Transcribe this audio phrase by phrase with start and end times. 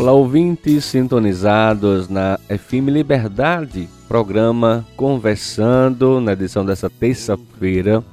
[0.00, 8.04] Olá, ouvintes sintonizados na FM Liberdade, programa Conversando, na edição dessa terça-feira.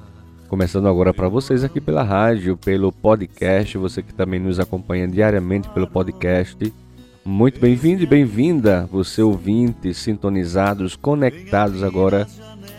[0.48, 5.70] Começando agora para vocês aqui pela rádio, pelo podcast, você que também nos acompanha diariamente
[5.70, 6.74] pelo podcast.
[7.24, 12.26] Muito bem-vindo e bem-vinda, você ouvinte, sintonizados, conectados agora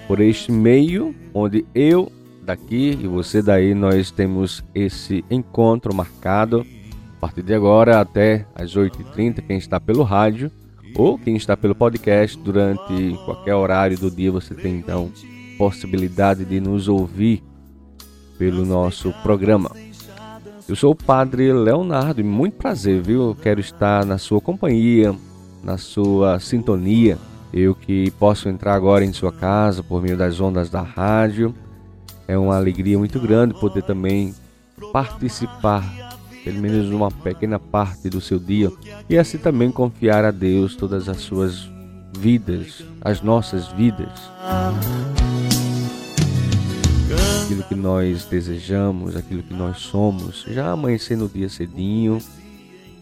[0.09, 2.11] por este meio, onde eu
[2.43, 6.67] daqui e você daí, nós temos esse encontro marcado
[7.27, 10.49] partir de agora até às 8h30, quem está pelo rádio
[10.95, 15.11] ou quem está pelo podcast durante qualquer horário do dia, você tem então
[15.59, 17.43] possibilidade de nos ouvir
[18.39, 19.73] pelo nosso programa.
[20.69, 23.37] Eu sou o Padre Leonardo e muito prazer, viu?
[23.43, 25.13] Quero estar na sua companhia,
[25.65, 27.19] na sua sintonia.
[27.53, 31.53] Eu que posso entrar agora em sua casa por meio das ondas da rádio.
[32.29, 34.33] É uma alegria muito grande poder também
[34.93, 36.06] participar
[36.47, 38.71] pelo menos uma pequena parte do seu dia,
[39.11, 41.69] e assim também confiar a Deus todas as suas
[42.17, 44.09] vidas, as nossas vidas.
[47.43, 50.45] Aquilo que nós desejamos, aquilo que nós somos.
[50.47, 52.21] Já amanhecendo o dia cedinho,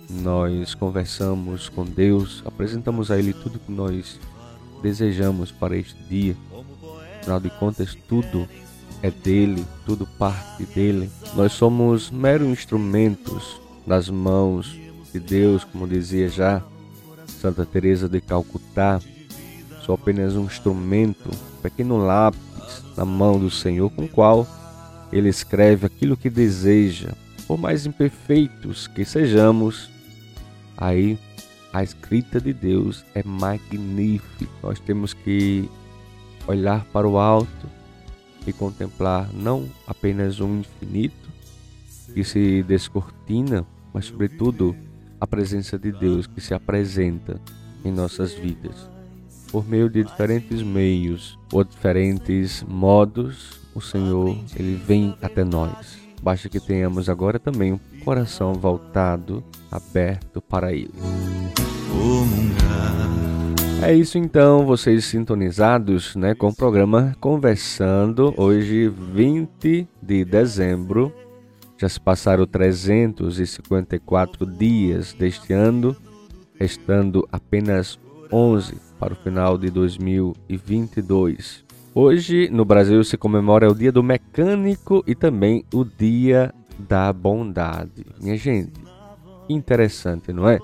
[0.08, 4.18] nós conversamos com Deus, apresentamos a Ele tudo que nós
[4.82, 6.34] desejamos para este dia.
[7.20, 8.48] Afinal de contas, tudo
[9.04, 11.10] é dele, tudo parte dele.
[11.34, 14.74] Nós somos meros instrumentos nas mãos
[15.12, 16.62] de Deus, como dizia já
[17.26, 18.98] Santa Teresa de Calcutá.
[19.82, 24.46] Sou apenas um instrumento, um pequeno lápis na mão do Senhor com o qual
[25.12, 27.12] ele escreve aquilo que deseja.
[27.46, 29.90] Por mais imperfeitos que sejamos,
[30.78, 31.18] aí
[31.74, 34.50] a escrita de Deus é magnífica.
[34.62, 35.68] Nós temos que
[36.48, 37.83] olhar para o alto
[38.46, 41.30] e contemplar não apenas um infinito
[42.12, 44.76] que se descortina, mas sobretudo
[45.20, 47.40] a presença de Deus que se apresenta
[47.84, 48.88] em nossas vidas.
[49.50, 55.98] Por meio de diferentes meios ou diferentes modos, o Senhor ele vem até nós.
[56.22, 60.94] Basta que tenhamos agora também um coração voltado, aberto para Ele.
[63.86, 71.12] É isso então, vocês sintonizados né, com o programa Conversando, hoje 20 de dezembro.
[71.76, 75.94] Já se passaram 354 dias deste ano,
[76.58, 78.00] restando apenas
[78.32, 81.62] 11 para o final de 2022.
[81.94, 88.06] Hoje no Brasil se comemora o Dia do Mecânico e também o Dia da Bondade.
[88.18, 88.80] Minha gente,
[89.46, 90.58] interessante, não é?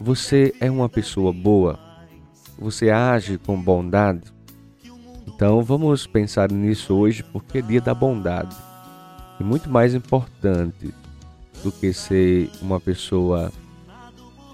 [0.00, 1.76] Você é uma pessoa boa,
[2.58, 4.32] você age com bondade?
[5.26, 8.56] Então vamos pensar nisso hoje porque é dia da bondade.
[9.40, 10.94] E muito mais importante
[11.62, 13.52] do que ser uma pessoa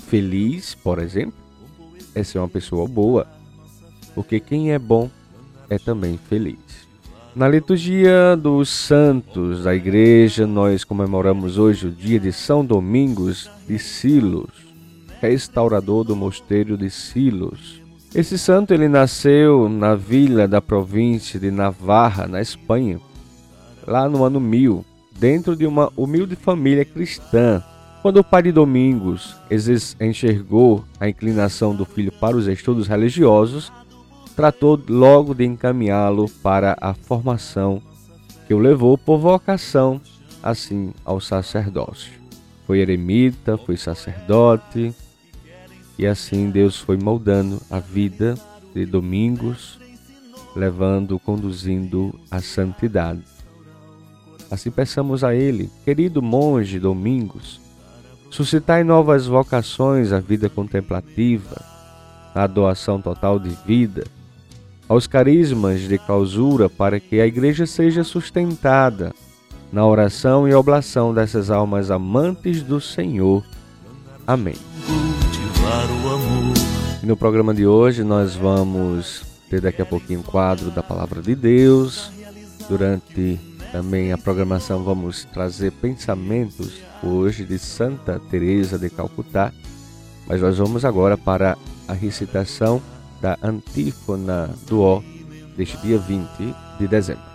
[0.07, 1.39] feliz, por exemplo,
[2.15, 3.27] é ser uma pessoa boa.
[4.15, 5.11] Porque quem é bom
[5.69, 6.59] é também feliz.
[7.35, 13.79] Na liturgia dos santos da igreja, nós comemoramos hoje o dia de São Domingos de
[13.79, 14.51] Silos,
[15.21, 17.80] restaurador do mosteiro de Silos.
[18.13, 22.99] Esse santo ele nasceu na vila da província de Navarra, na Espanha,
[23.87, 24.85] lá no ano 1000,
[25.17, 27.63] dentro de uma humilde família cristã.
[28.03, 29.37] Quando o pai de Domingos
[30.01, 33.71] enxergou a inclinação do filho para os estudos religiosos,
[34.35, 37.81] tratou logo de encaminhá-lo para a formação
[38.49, 40.01] que o levou por vocação
[40.43, 42.13] assim ao sacerdócio.
[42.67, 44.93] Foi eremita, foi sacerdote,
[46.01, 48.35] e assim Deus foi moldando a vida
[48.75, 49.79] de Domingos,
[50.57, 53.23] levando, conduzindo à santidade.
[54.51, 57.61] Assim peçamos a Ele, querido monge Domingos,
[58.31, 61.61] Suscitai novas vocações à vida contemplativa,
[62.33, 64.05] à doação total de vida,
[64.89, 69.13] aos carismas de clausura para que a igreja seja sustentada
[69.73, 73.45] na oração e oblação dessas almas amantes do Senhor.
[74.25, 74.70] Amém.
[77.11, 81.35] No programa de hoje nós vamos ter daqui a pouquinho o quadro da Palavra de
[81.35, 82.09] Deus.
[82.69, 83.37] Durante
[83.73, 89.53] também a programação vamos trazer pensamentos hoje de Santa Teresa de Calcutá.
[90.25, 91.59] Mas nós vamos agora para
[91.89, 92.81] a recitação
[93.21, 95.03] da antífona do Ó
[95.57, 96.29] deste dia 20
[96.79, 97.30] de dezembro.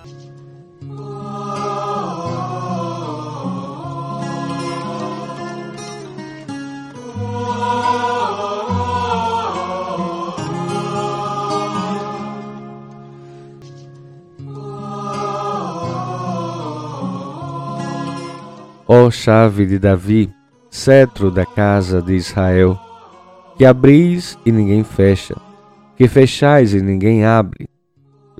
[19.12, 20.32] Chave de Davi,
[20.70, 22.80] cetro da casa de Israel,
[23.58, 25.36] que abris e ninguém fecha,
[25.96, 27.70] que fechais e ninguém abre.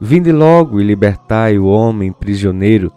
[0.02, 2.92] Vinde logo e libertai o homem prisioneiro,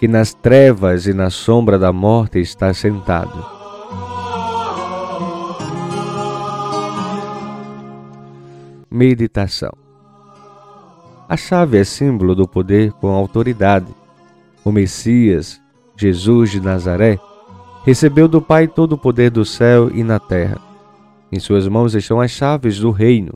[0.00, 3.62] que nas trevas e na sombra da morte está sentado.
[8.90, 9.72] Meditação
[11.28, 13.94] A chave é símbolo do poder com autoridade.
[14.64, 15.61] O Messias,
[16.02, 17.18] Jesus de Nazaré,
[17.84, 20.58] recebeu do Pai todo o poder do céu e na terra.
[21.30, 23.34] Em suas mãos estão as chaves do reino.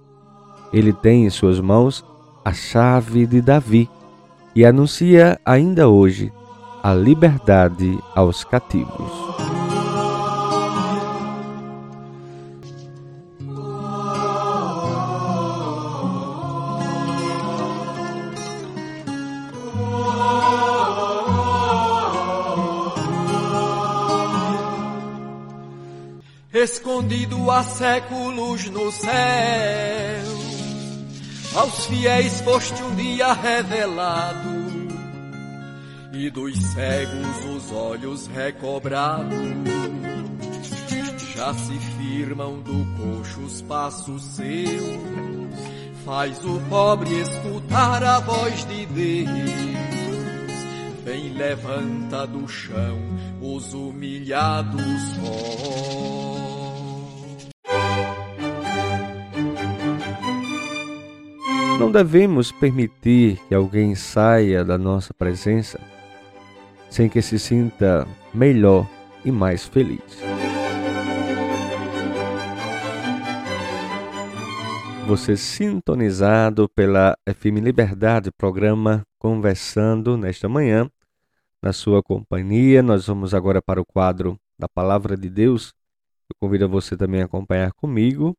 [0.72, 2.04] Ele tem em suas mãos
[2.44, 3.88] a chave de Davi
[4.54, 6.32] e anuncia ainda hoje
[6.82, 9.45] a liberdade aos cativos.
[26.56, 30.24] Escondido há séculos no céu.
[31.54, 34.48] Aos fiéis foste um dia revelado,
[36.12, 39.36] e dos cegos os olhos recobrados.
[41.34, 45.00] Já se firmam do coxo os passos seus,
[46.04, 49.86] faz o pobre escutar a voz de Deus.
[51.04, 52.98] Vem, levanta do chão
[53.40, 54.82] os humilhados
[55.18, 55.95] vós.
[61.96, 65.80] Devemos permitir que alguém saia da nossa presença
[66.90, 68.86] sem que se sinta melhor
[69.24, 70.02] e mais feliz.
[75.06, 80.90] Você sintonizado pela FM Liberdade, programa Conversando nesta manhã,
[81.62, 82.82] na sua companhia.
[82.82, 85.72] Nós vamos agora para o quadro da Palavra de Deus.
[86.28, 88.36] Eu convido você também a acompanhar comigo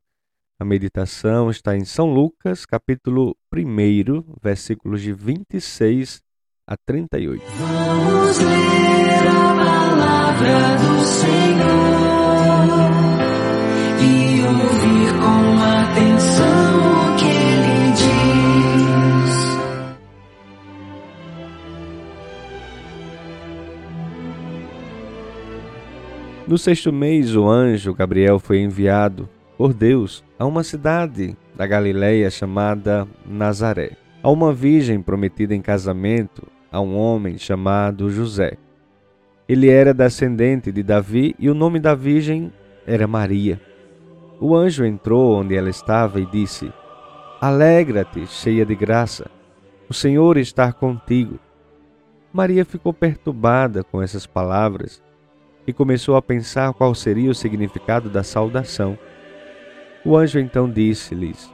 [0.60, 6.20] a meditação está em São Lucas, capítulo 1, versículos de 26
[6.66, 7.44] a 38.
[7.60, 11.68] Vamos ler a palavra do Senhor
[14.02, 18.08] e ouvir com atenção o que ele diz.
[26.48, 32.30] No sexto mês, o anjo Gabriel foi enviado por Deus a uma cidade da Galiléia
[32.30, 38.58] chamada Nazaré, a uma virgem prometida em casamento a um homem chamado José.
[39.50, 42.54] Ele era descendente de Davi e o nome da virgem
[42.86, 43.60] era Maria.
[44.40, 46.72] O anjo entrou onde ela estava e disse:
[47.42, 49.32] Alegra-te, cheia de graça,
[49.90, 51.40] o Senhor está contigo.
[52.32, 55.02] Maria ficou perturbada com essas palavras
[55.66, 58.98] e começou a pensar qual seria o significado da saudação.
[60.08, 61.54] O anjo então disse-lhes: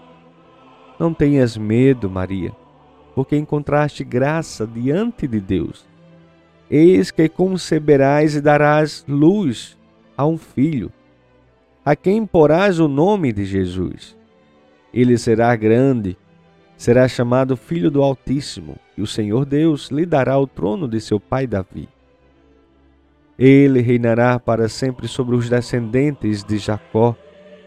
[0.99, 2.51] Não tenhas medo, Maria,
[3.15, 5.87] porque encontraste graça diante de Deus.
[6.69, 9.75] Eis que conceberás e darás luz
[10.15, 10.91] a um filho,
[11.83, 14.15] a quem porás o nome de Jesus.
[14.93, 16.15] Ele será grande,
[16.77, 21.19] será chamado Filho do Altíssimo, e o Senhor Deus lhe dará o trono de seu
[21.19, 21.89] pai Davi.
[23.35, 27.17] Ele reinará para sempre sobre os descendentes de Jacó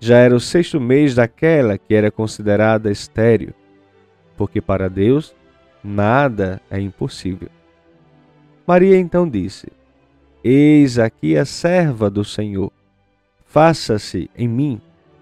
[0.00, 3.52] já era o sexto mês daquela que era considerada estéril,
[4.36, 5.34] porque para Deus
[5.82, 7.48] nada é impossível.
[8.66, 9.68] Maria então disse:
[10.42, 12.70] Eis aqui a serva do Senhor,
[13.46, 14.80] faça-se em mim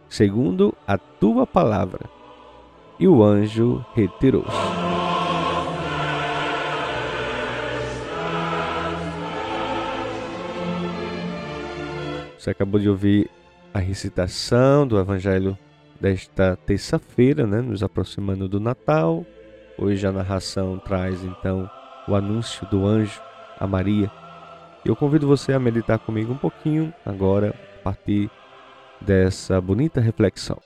[0.08, 2.08] segundo a tua palavra.
[2.98, 4.50] E o anjo retirou-se.
[12.38, 13.28] Você acabou de ouvir
[13.76, 15.56] a recitação do Evangelho
[16.00, 19.22] desta terça-feira, né, nos aproximando do Natal.
[19.76, 21.70] Hoje a narração traz então
[22.08, 23.20] o anúncio do anjo
[23.60, 24.10] a Maria.
[24.82, 28.30] Eu convido você a meditar comigo um pouquinho agora, a partir
[28.98, 30.58] dessa bonita reflexão.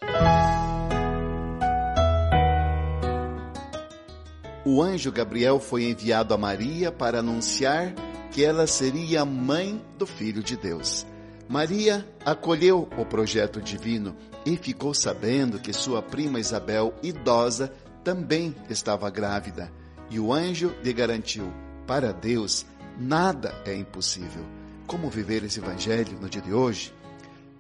[4.65, 7.93] O anjo Gabriel foi enviado a Maria para anunciar
[8.31, 11.05] que ela seria mãe do Filho de Deus.
[11.51, 14.15] Maria acolheu o projeto divino
[14.47, 17.73] e ficou sabendo que sua prima Isabel, idosa,
[18.05, 19.69] também estava grávida.
[20.09, 21.53] E o anjo lhe garantiu:
[21.89, 22.65] para Deus,
[22.97, 24.47] nada é impossível.
[24.87, 26.95] Como viver esse evangelho no dia de hoje?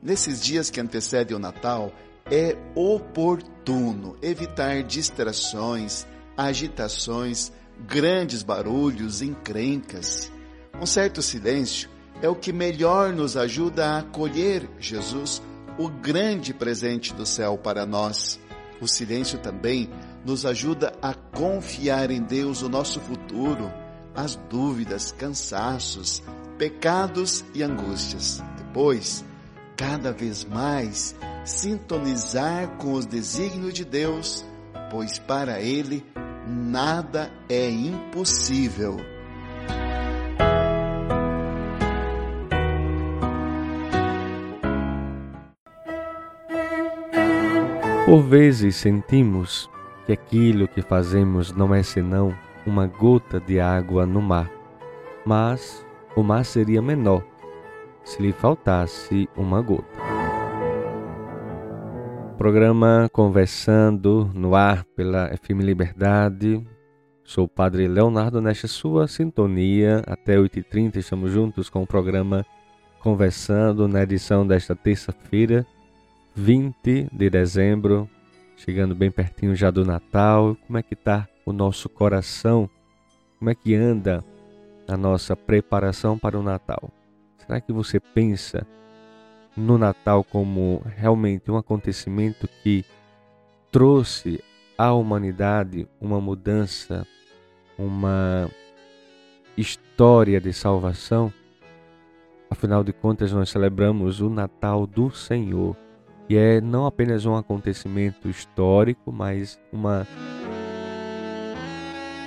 [0.00, 1.92] Nesses dias que antecedem o Natal,
[2.30, 6.06] é oportuno evitar distrações,
[6.37, 7.50] agitações,
[7.88, 10.30] grandes barulhos, encrencas.
[10.80, 11.90] Um certo silêncio
[12.23, 15.43] é o que melhor nos ajuda a acolher Jesus,
[15.79, 18.39] o grande presente do céu para nós.
[18.81, 19.91] O silêncio também
[20.25, 23.71] nos ajuda a confiar em Deus o nosso futuro,
[24.15, 26.23] as dúvidas, cansaços,
[26.59, 28.43] pecados e angústias.
[28.57, 29.25] Depois,
[29.77, 34.45] cada vez mais, sintonizar com os desígnios de Deus,
[34.91, 36.05] pois para Ele
[36.47, 39.20] nada é impossível.
[48.11, 49.71] Por vezes sentimos
[50.05, 52.35] que aquilo que fazemos não é senão
[52.67, 54.50] uma gota de água no mar,
[55.25, 55.87] mas
[56.17, 57.25] o mar seria menor
[58.02, 59.97] se lhe faltasse uma gota.
[62.37, 66.67] Programa Conversando no ar pela FM Liberdade.
[67.23, 70.02] Sou o Padre Leonardo nesta sua sintonia.
[70.05, 72.45] Até 8h30 estamos juntos com o programa
[72.99, 75.64] Conversando na edição desta terça-feira,
[76.35, 78.09] 20 de dezembro,
[78.57, 80.57] chegando bem pertinho já do Natal.
[80.67, 82.71] Como é que está o nosso coração?
[83.39, 84.25] Como é que anda
[84.87, 86.91] a nossa preparação para o Natal?
[87.39, 88.67] Será que você pensa
[89.57, 92.85] no Natal como realmente um acontecimento que
[93.73, 94.43] trouxe
[94.79, 97.07] à humanidade uma mudança,
[97.77, 98.49] uma
[99.57, 101.33] história de salvação?
[102.49, 105.77] Afinal de contas, nós celebramos o Natal do Senhor
[106.31, 110.07] e é não apenas um acontecimento histórico, mas uma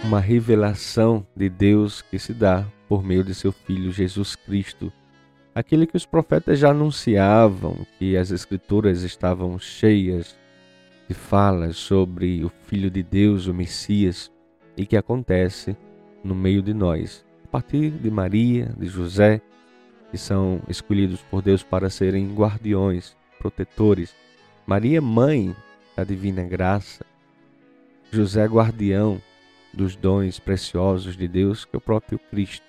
[0.04, 4.92] uma revelação de Deus que se dá por meio de seu filho Jesus Cristo,
[5.56, 10.38] aquele que os profetas já anunciavam, que as escrituras estavam cheias
[11.08, 14.30] de falas sobre o filho de Deus, o Messias,
[14.76, 15.78] e que acontece
[16.22, 19.40] no meio de nós, a partir de Maria, de José,
[20.12, 24.16] que são escolhidos por Deus para serem guardiões protetores,
[24.66, 25.54] Maria, mãe
[25.98, 27.06] da divina graça,
[28.10, 29.22] José, guardião
[29.74, 32.66] dos dons preciosos de Deus, que é o próprio Cristo.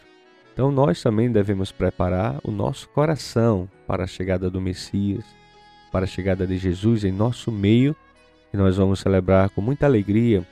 [0.53, 5.25] Então, nós também devemos preparar o nosso coração para a chegada do Messias,
[5.93, 7.95] para a chegada de Jesus em nosso meio,
[8.53, 10.45] e nós vamos celebrar com muita alegria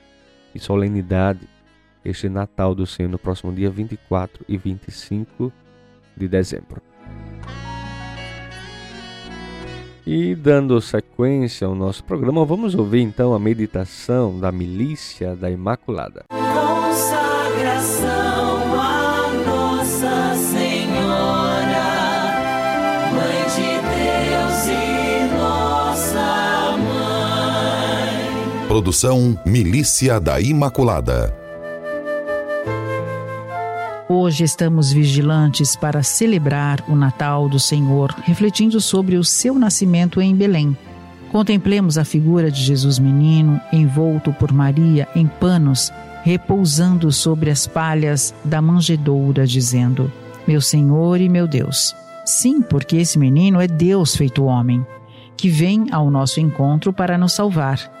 [0.55, 1.49] e solenidade
[2.05, 5.51] este Natal do Senhor no próximo dia 24 e 25
[6.15, 6.92] de dezembro.
[10.05, 16.25] E dando sequência ao nosso programa, vamos ouvir então a meditação da milícia da Imaculada.
[16.29, 18.03] Consagração
[18.77, 21.87] a Nossa Senhora,
[23.13, 28.67] Mãe de Deus e Nossa Mãe.
[28.67, 31.42] Produção Milícia da Imaculada.
[34.09, 40.35] Hoje estamos vigilantes para celebrar o Natal do Senhor, refletindo sobre o seu nascimento em
[40.35, 40.77] Belém.
[41.31, 45.89] Contemplemos a figura de Jesus menino, envolto por Maria em panos,
[46.21, 50.11] repousando sobre as palhas da manjedoura, dizendo:
[50.45, 51.95] Meu Senhor e meu Deus.
[52.25, 54.85] Sim, porque esse menino é Deus feito homem,
[55.37, 57.92] que vem ao nosso encontro para nos salvar.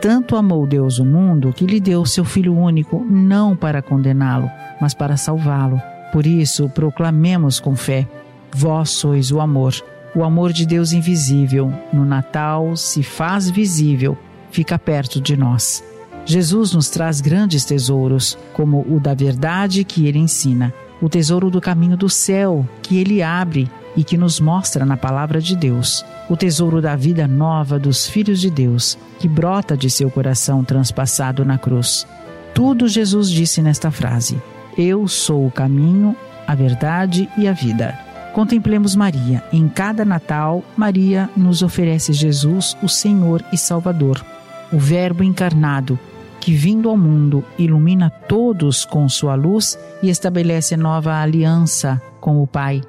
[0.00, 4.94] Tanto amou Deus o mundo que lhe deu seu Filho único, não para condená-lo, mas
[4.94, 5.80] para salvá-lo.
[6.12, 8.08] Por isso, proclamemos com fé:
[8.54, 9.74] Vós sois o amor.
[10.14, 14.18] O amor de Deus invisível, no Natal, se faz visível,
[14.50, 15.84] fica perto de nós.
[16.24, 21.60] Jesus nos traz grandes tesouros, como o da verdade que ele ensina, o tesouro do
[21.60, 26.36] caminho do céu que ele abre e que nos mostra na palavra de Deus, o
[26.36, 31.58] tesouro da vida nova dos filhos de Deus, que brota de seu coração transpassado na
[31.58, 32.06] cruz.
[32.54, 34.40] Tudo Jesus disse nesta frase:
[34.76, 36.14] Eu sou o caminho,
[36.46, 37.98] a verdade e a vida.
[38.32, 39.42] Contemplemos Maria.
[39.52, 44.24] Em cada Natal, Maria nos oferece Jesus, o Senhor e Salvador,
[44.72, 45.98] o Verbo encarnado,
[46.40, 52.46] que vindo ao mundo ilumina todos com sua luz e estabelece nova aliança com o
[52.46, 52.82] Pai.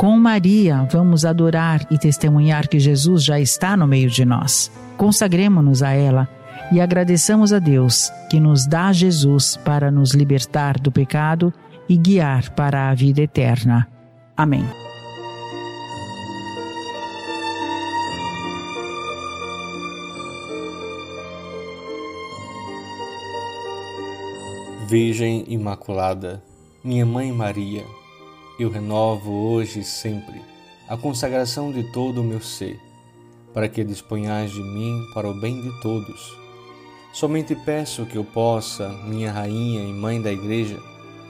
[0.00, 4.72] Com Maria, vamos adorar e testemunhar que Jesus já está no meio de nós.
[4.96, 6.26] Consagremos-nos a ela
[6.72, 11.52] e agradeçamos a Deus que nos dá Jesus para nos libertar do pecado
[11.86, 13.86] e guiar para a vida eterna.
[14.34, 14.64] Amém.
[24.88, 26.42] Virgem Imaculada,
[26.82, 27.84] minha Mãe Maria,
[28.62, 30.42] eu renovo hoje e sempre
[30.86, 32.78] a consagração de todo o meu ser,
[33.54, 36.36] para que disponhais de mim para o bem de todos.
[37.10, 40.78] Somente peço que eu possa, minha Rainha e Mãe da Igreja,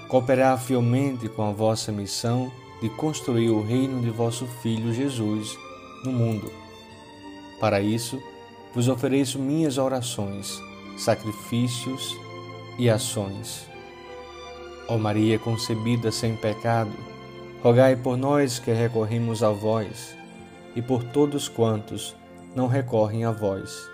[0.08, 2.50] cooperar fielmente com a vossa missão
[2.82, 5.56] de construir o reino de vosso Filho Jesus
[6.04, 6.50] no mundo.
[7.60, 8.20] Para isso,
[8.75, 10.60] vos ofereço minhas orações,
[10.96, 12.16] sacrifícios
[12.76, 13.68] e ações.
[14.88, 16.90] Ó Maria concebida sem pecado,
[17.62, 20.17] rogai por nós que recorremos a vós
[20.75, 22.17] e por todos quantos
[22.57, 23.88] não recorrem a vós,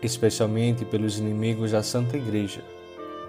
[0.00, 2.62] especialmente pelos inimigos da Santa Igreja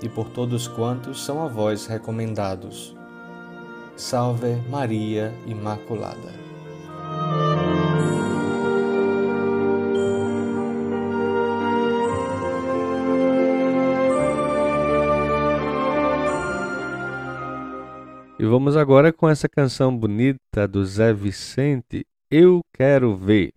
[0.02, 2.96] e por todos quantos são a vós recomendados.
[3.96, 6.41] Salve Maria Imaculada.
[18.52, 23.54] Vamos agora com essa canção bonita do Zé Vicente, Eu Quero Ver.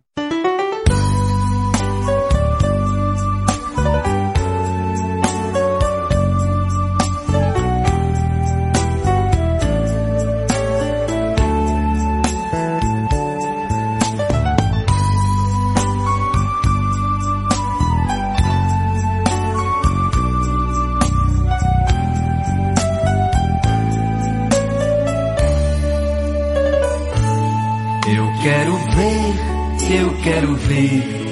[30.67, 31.25] Ver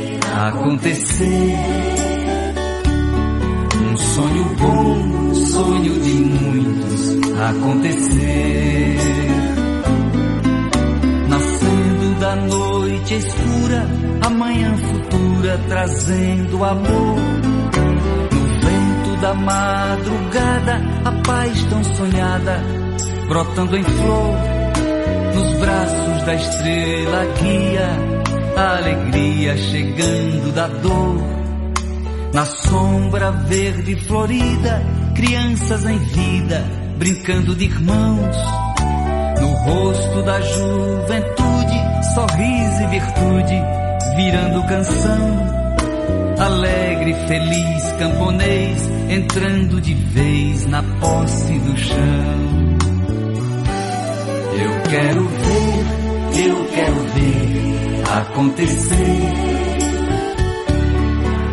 [0.48, 1.56] acontecer.
[3.80, 8.96] Um sonho bom, sonho de muitos acontecer.
[11.28, 13.86] Nascendo da noite escura,
[14.22, 17.16] a manhã futura trazendo amor.
[18.32, 22.62] No vento da madrugada, a paz tão sonhada,
[23.28, 24.36] brotando em flor.
[25.34, 28.21] Nos braços da estrela guia
[28.56, 31.22] alegria chegando da dor.
[32.32, 34.82] Na sombra verde florida,
[35.14, 36.64] crianças em vida,
[36.98, 38.36] brincando de irmãos.
[39.40, 41.80] No rosto da juventude,
[42.14, 43.62] sorriso e virtude,
[44.16, 45.52] virando canção.
[46.38, 52.76] Alegre, feliz camponês, entrando de vez na posse do chão.
[54.54, 59.32] Eu quero ver, eu quero ver acontecer.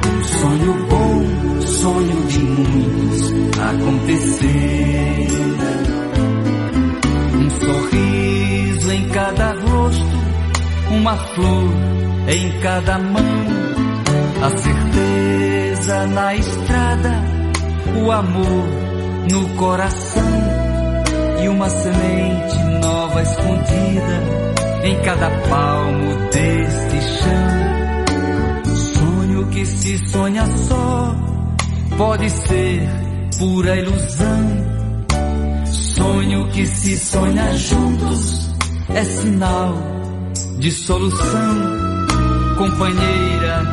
[0.05, 5.27] Um sonho bom, sonho de muitos acontecer.
[7.35, 10.17] Um sorriso em cada rosto,
[10.91, 11.71] uma flor
[12.27, 13.23] em cada mão,
[14.43, 17.23] a certeza na estrada,
[18.03, 18.65] o amor
[19.31, 20.23] no coração
[21.41, 24.49] e uma semente nova escondida
[24.83, 28.75] em cada palmo deste chão.
[28.75, 31.15] Sonho que se sonha só
[31.97, 32.89] pode ser
[33.37, 34.69] pura ilusão.
[35.65, 38.49] Sonho que se sonha juntos
[38.89, 39.75] é sinal
[40.59, 41.55] de solução.
[42.57, 43.65] Companheira,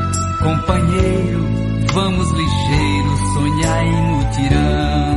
[0.43, 1.45] companheiro,
[1.93, 5.16] vamos ligeiro sonhar em mutirão.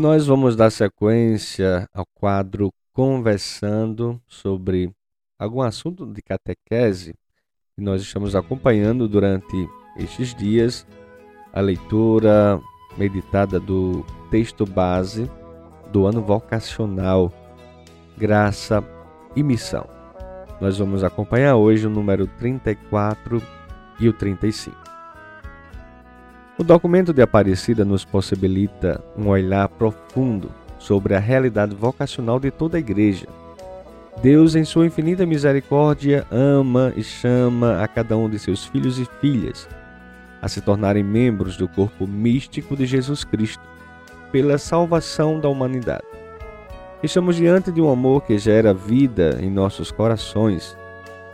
[0.00, 4.90] Nós vamos dar sequência ao quadro Conversando sobre
[5.38, 7.14] algum assunto de catequese
[7.74, 10.86] que nós estamos acompanhando durante estes dias,
[11.52, 12.58] a leitura
[12.96, 15.30] meditada do texto base
[15.92, 17.30] do ano vocacional
[18.16, 18.82] Graça
[19.36, 19.86] e Missão.
[20.62, 23.42] Nós vamos acompanhar hoje o número 34
[24.00, 24.89] e o 35.
[26.60, 32.76] O documento de Aparecida nos possibilita um olhar profundo sobre a realidade vocacional de toda
[32.76, 33.26] a Igreja.
[34.22, 39.06] Deus, em sua infinita misericórdia, ama e chama a cada um de seus filhos e
[39.22, 39.66] filhas
[40.42, 43.62] a se tornarem membros do corpo místico de Jesus Cristo,
[44.30, 46.04] pela salvação da humanidade.
[47.02, 50.76] Estamos diante de um amor que gera vida em nossos corações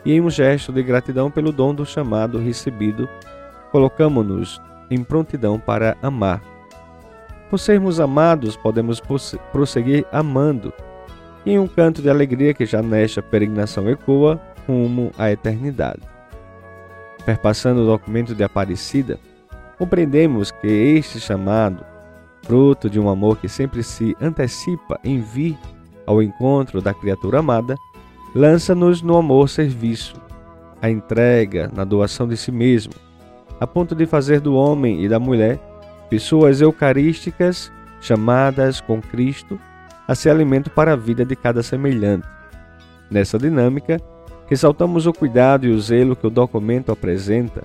[0.04, 3.08] e em um gesto de gratidão pelo dom do chamado recebido,
[3.72, 6.42] colocamos-nos em prontidão para amar.
[7.50, 9.00] Por sermos amados, podemos
[9.52, 10.72] prosseguir amando,
[11.44, 16.02] e em um canto de alegria que já nesta peregrinação ecoa rumo à eternidade.
[17.24, 19.18] Perpassando o documento de Aparecida,
[19.78, 21.84] compreendemos que este chamado,
[22.42, 25.56] fruto de um amor que sempre se antecipa em vir
[26.04, 27.76] ao encontro da criatura amada,
[28.34, 30.14] lança-nos no amor-serviço,
[30.80, 32.92] a entrega na doação de si mesmo,
[33.60, 35.58] a ponto de fazer do homem e da mulher
[36.08, 39.58] pessoas eucarísticas chamadas com Cristo
[40.06, 42.26] a ser alimento para a vida de cada semelhante.
[43.10, 44.00] Nessa dinâmica,
[44.46, 47.64] ressaltamos o cuidado e o zelo que o documento apresenta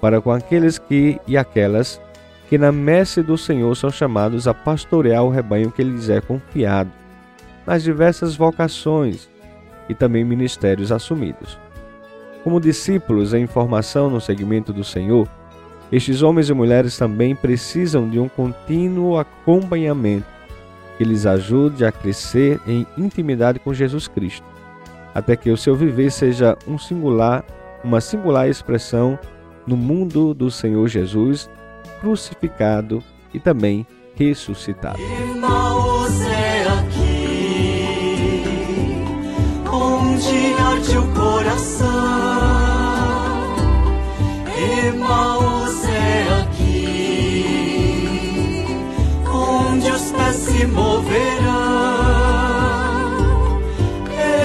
[0.00, 2.00] para com aqueles que e aquelas
[2.48, 6.90] que na messe do Senhor são chamados a pastorear o rebanho que lhes é confiado,
[7.66, 9.30] nas diversas vocações
[9.88, 11.58] e também ministérios assumidos.
[12.44, 15.28] Como discípulos em formação no segmento do Senhor,
[15.92, 20.26] estes homens e mulheres também precisam de um contínuo acompanhamento
[20.96, 24.46] que lhes ajude a crescer em intimidade com Jesus Cristo,
[25.14, 27.44] até que o seu viver seja um singular,
[27.84, 29.18] uma singular expressão
[29.66, 31.48] no mundo do Senhor Jesus
[32.00, 33.02] crucificado
[33.32, 34.98] e também ressuscitado.
[34.98, 38.42] é aqui,
[39.70, 41.91] onde arde o coração.
[50.62, 51.42] Se moverão.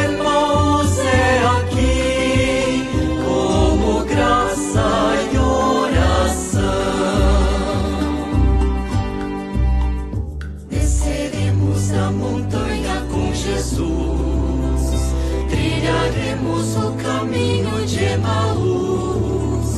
[0.03, 2.89] Emaús é aqui,
[3.23, 4.89] como graça
[5.31, 6.63] e oração.
[10.69, 15.13] Desceremos a montanha com Jesus,
[15.49, 19.69] trilharemos o caminho de Emaús,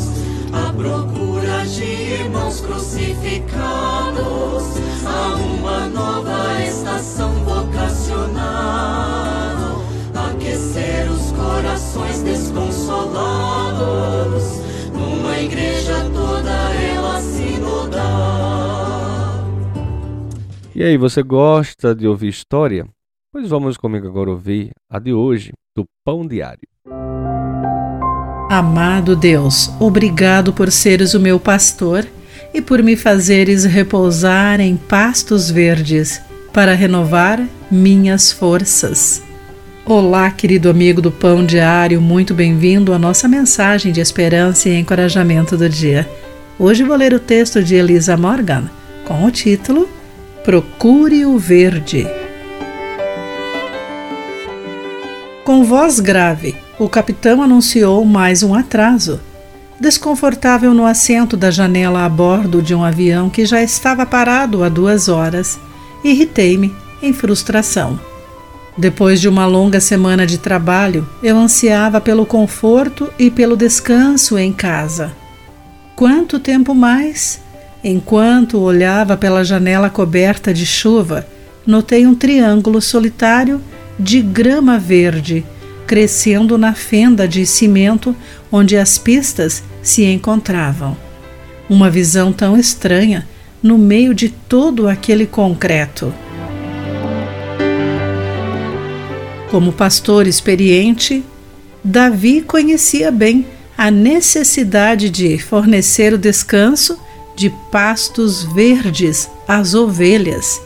[0.53, 3.88] à procura de irmãos crucificados,
[10.49, 14.43] aquecer os corações desconsolados,
[14.93, 17.99] numa igreja toda ela sinodal.
[20.73, 22.87] E aí, você gosta de ouvir história?
[23.31, 26.67] Pois vamos comigo agora ouvir a de hoje, do Pão Diário.
[28.49, 32.07] Amado Deus, obrigado por seres o meu pastor
[32.51, 36.19] e por me fazeres repousar em pastos verdes
[36.53, 39.21] para renovar minhas forças.
[39.85, 45.55] Olá, querido amigo do Pão Diário, muito bem-vindo à nossa mensagem de esperança e encorajamento
[45.57, 46.09] do dia.
[46.57, 48.69] Hoje vou ler o texto de Elisa Morgan
[49.05, 49.89] com o título
[50.43, 52.07] Procure o Verde.
[55.43, 59.19] Com voz grave, o capitão anunciou mais um atraso.
[59.79, 64.69] Desconfortável no assento da janela a bordo de um avião que já estava parado há
[64.69, 65.57] duas horas,
[66.03, 67.99] irritei-me em frustração.
[68.77, 74.53] Depois de uma longa semana de trabalho, eu ansiava pelo conforto e pelo descanso em
[74.53, 75.11] casa.
[75.95, 77.41] Quanto tempo mais?
[77.83, 81.27] Enquanto olhava pela janela coberta de chuva,
[81.65, 83.61] notei um triângulo solitário
[83.99, 85.45] de grama verde
[85.89, 88.15] crescendo na fenda de cimento
[88.51, 90.95] onde as pistas se encontravam.
[91.67, 93.27] Uma visão tão estranha
[93.61, 96.13] no meio de todo aquele concreto.
[99.49, 101.23] Como pastor experiente,
[101.83, 103.45] Davi conhecia bem
[103.77, 106.99] a necessidade de fornecer o descanso
[107.35, 110.61] de pastos verdes às ovelhas.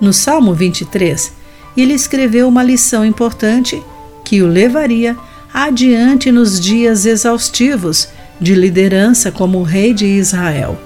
[0.00, 1.32] No Salmo 23,
[1.76, 3.82] ele escreveu uma lição importante
[4.24, 5.16] que o levaria
[5.52, 8.08] adiante nos dias exaustivos
[8.40, 10.78] de liderança como rei de Israel.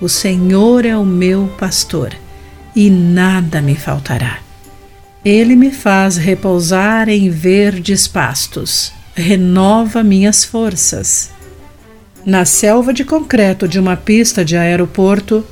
[0.00, 2.12] O Senhor é o meu pastor,
[2.74, 4.40] e nada me faltará.
[5.24, 11.30] Ele me faz repousar em verdes pastos, renova minhas forças.
[12.26, 15.42] Na selva de concreto de uma pista de aeroporto,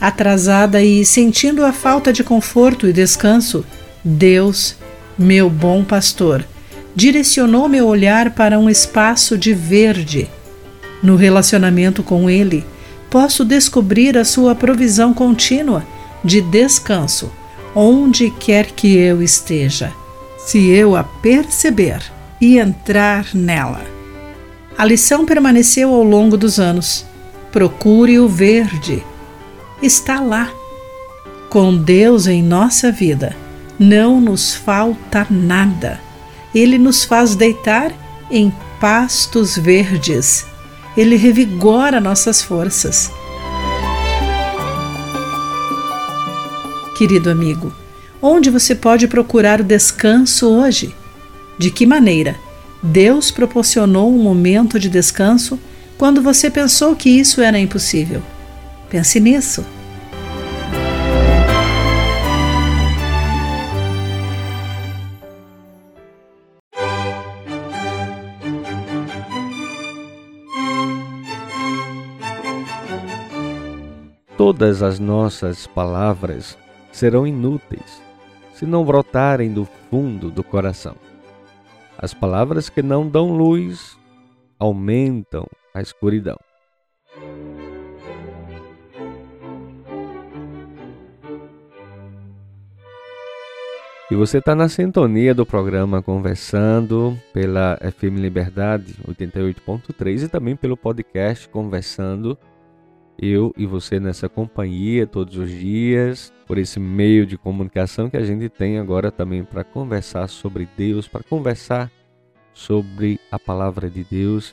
[0.00, 3.64] atrasada e sentindo a falta de conforto e descanso,
[4.02, 4.74] Deus,
[5.16, 6.44] meu bom pastor,
[6.94, 10.28] direcionou meu olhar para um espaço de verde.
[11.00, 12.64] No relacionamento com Ele,
[13.12, 15.84] posso descobrir a sua provisão contínua
[16.24, 17.30] de descanso,
[17.74, 19.92] onde quer que eu esteja,
[20.38, 22.02] se eu a perceber
[22.40, 23.82] e entrar nela.
[24.78, 27.04] A lição permaneceu ao longo dos anos.
[27.52, 29.04] Procure o verde.
[29.82, 30.50] Está lá.
[31.50, 33.36] Com Deus em nossa vida,
[33.78, 36.00] não nos falta nada.
[36.54, 37.92] Ele nos faz deitar
[38.30, 40.46] em pastos verdes.
[40.96, 43.10] Ele revigora nossas forças.
[46.96, 47.72] Querido amigo,
[48.20, 50.94] onde você pode procurar o descanso hoje?
[51.58, 52.36] De que maneira?
[52.82, 55.58] Deus proporcionou um momento de descanso
[55.96, 58.22] quando você pensou que isso era impossível.
[58.90, 59.64] Pense nisso.
[74.52, 76.58] Todas as nossas palavras
[76.92, 78.02] serão inúteis
[78.52, 80.94] se não brotarem do fundo do coração.
[81.96, 83.98] As palavras que não dão luz
[84.58, 86.36] aumentam a escuridão.
[94.10, 100.76] E você está na sintonia do programa Conversando pela FM Liberdade 88.3 e também pelo
[100.76, 102.36] podcast Conversando.
[103.24, 108.24] Eu e você nessa companhia todos os dias, por esse meio de comunicação que a
[108.24, 111.88] gente tem agora também para conversar sobre Deus, para conversar
[112.52, 114.52] sobre a palavra de Deus.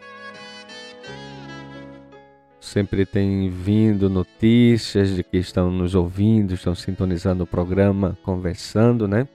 [2.60, 9.27] Sempre tem vindo notícias de que estão nos ouvindo, estão sintonizando o programa, conversando, né?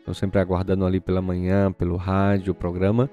[0.00, 3.08] Estão sempre aguardando ali pela manhã, pelo rádio, o programa.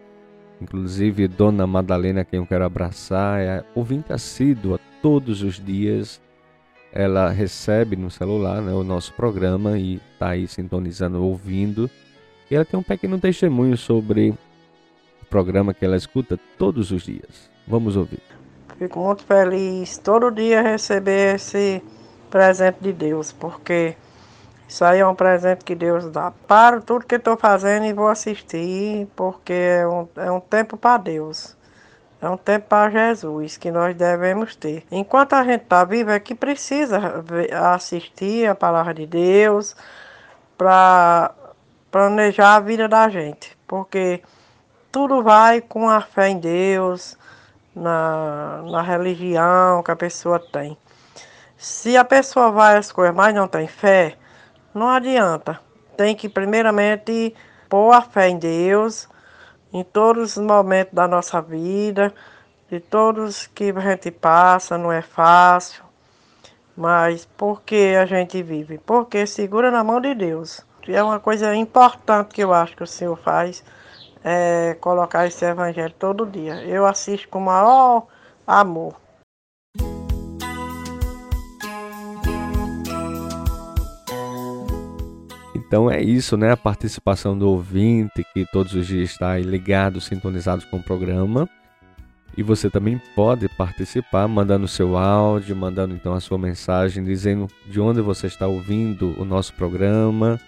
[0.59, 6.21] Inclusive, Dona Madalena, quem eu quero abraçar, é ouvinte assídua todos os dias
[6.91, 11.89] ela recebe no celular né, o nosso programa e está aí sintonizando, ouvindo.
[12.49, 14.29] E ela tem um pequeno testemunho sobre
[15.21, 17.49] o programa que ela escuta todos os dias.
[17.67, 18.21] Vamos ouvir.
[18.77, 21.83] Fico muito feliz todo dia receber esse
[22.29, 23.95] presente de Deus, porque
[24.67, 26.31] isso aí é um presente que Deus dá.
[26.47, 30.97] Paro tudo que estou fazendo e vou assistir, porque é um, é um tempo para
[30.97, 31.56] Deus.
[32.19, 34.83] É um tempo para Jesus que nós devemos ter.
[34.91, 37.23] Enquanto a gente está vivo, é que precisa
[37.73, 39.75] assistir a palavra de Deus
[40.57, 41.31] para
[41.91, 43.55] planejar a vida da gente.
[43.67, 44.23] Porque
[44.91, 47.15] tudo vai com a fé em Deus,
[47.75, 50.75] na, na religião que a pessoa tem.
[51.55, 54.15] Se a pessoa vai às coisas, mas não tem fé,
[54.73, 55.59] não adianta.
[55.95, 57.35] Tem que primeiramente
[57.69, 59.07] pôr a fé em Deus
[59.73, 62.13] em todos os momentos da nossa vida,
[62.69, 65.83] de todos que a gente passa, não é fácil,
[66.75, 68.77] mas porque a gente vive?
[68.77, 70.65] Porque segura na mão de Deus.
[70.87, 73.63] E é uma coisa importante que eu acho que o Senhor faz,
[74.23, 76.63] é colocar esse evangelho todo dia.
[76.63, 78.07] Eu assisto com o maior
[78.45, 78.95] amor.
[85.67, 86.51] Então é isso, né?
[86.51, 91.47] A participação do ouvinte que todos os dias está ligado, sintonizado com o programa.
[92.37, 97.81] E você também pode participar mandando seu áudio, mandando então a sua mensagem, dizendo de
[97.81, 100.39] onde você está ouvindo o nosso programa,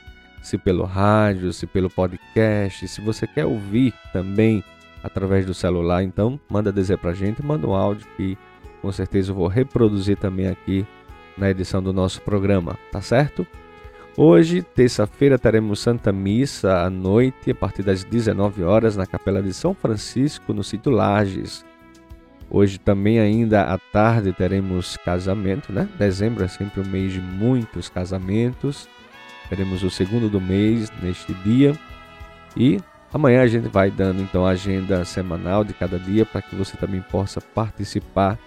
[0.42, 4.64] se pelo rádio, se pelo podcast, se você quer ouvir também
[5.04, 8.38] através do celular, então manda dizer pra gente, manda um áudio que
[8.82, 10.86] com certeza eu vou reproduzir também aqui
[11.38, 13.46] na edição do nosso programa, tá certo?
[14.18, 19.54] Hoje, terça-feira, teremos Santa Missa à noite, a partir das 19 horas, na Capela de
[19.54, 21.64] São Francisco, no sítio Lages.
[22.50, 25.88] Hoje também ainda à tarde teremos casamento, né?
[25.98, 28.90] Dezembro é sempre um mês de muitos casamentos.
[29.48, 31.74] Teremos o segundo do mês neste dia.
[32.58, 32.80] E
[33.14, 36.76] amanhã a gente vai dando então a agenda semanal de cada dia para que você
[36.76, 38.38] também possa participar,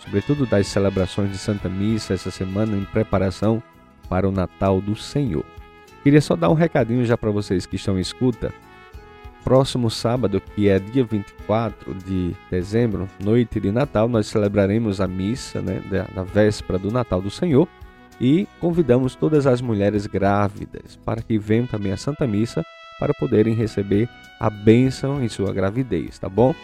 [0.00, 3.62] sobretudo das celebrações de Santa Missa essa semana em preparação
[4.08, 5.44] para o Natal do Senhor.
[6.02, 8.52] Queria só dar um recadinho já para vocês que estão em escuta.
[9.44, 15.60] Próximo sábado, que é dia 24 de dezembro, noite de Natal, nós celebraremos a missa
[15.60, 17.68] né, da, da véspera do Natal do Senhor.
[18.20, 22.62] E convidamos todas as mulheres grávidas para que venham também à Santa Missa
[23.00, 26.54] para poderem receber a bênção em sua gravidez, tá bom?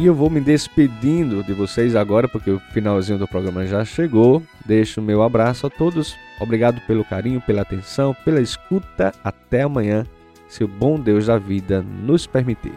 [0.00, 4.42] E eu vou me despedindo de vocês agora, porque o finalzinho do programa já chegou.
[4.64, 6.16] Deixo o meu abraço a todos.
[6.40, 9.12] Obrigado pelo carinho, pela atenção, pela escuta.
[9.22, 10.06] Até amanhã,
[10.48, 12.72] se o bom Deus da vida nos permitir.